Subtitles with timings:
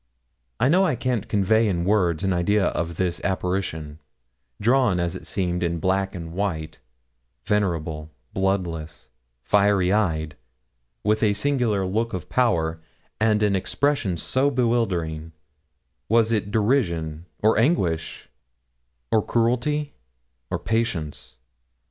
[0.59, 3.99] I know I can't convey in words an idea of this apparition,
[4.59, 6.79] drawn as it seemed in black and white,
[7.45, 9.09] venerable, bloodless,
[9.43, 10.35] fiery eyed,
[11.03, 12.81] with its singular look of power,
[13.19, 15.33] and an expression so bewildering
[16.09, 18.27] was it derision, or anguish,
[19.11, 19.93] or cruelty,
[20.49, 21.37] or patience?